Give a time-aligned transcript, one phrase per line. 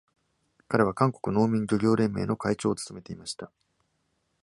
[0.67, 3.51] 彼は韓国農民漁業連盟の会長を務めていました。